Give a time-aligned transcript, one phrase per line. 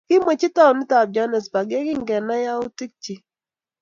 [0.07, 3.21] kimwechi taunitab Joanesburg yekingenai youtikchich